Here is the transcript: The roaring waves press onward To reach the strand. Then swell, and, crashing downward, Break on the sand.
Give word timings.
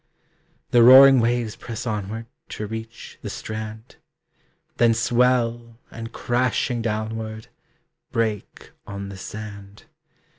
The 0.71 0.81
roaring 0.81 1.19
waves 1.19 1.55
press 1.55 1.85
onward 1.85 2.25
To 2.49 2.65
reach 2.65 3.19
the 3.21 3.29
strand. 3.29 3.97
Then 4.77 4.95
swell, 4.95 5.77
and, 5.91 6.11
crashing 6.11 6.81
downward, 6.81 7.49
Break 8.11 8.71
on 8.87 9.09
the 9.09 9.17
sand. 9.17 9.83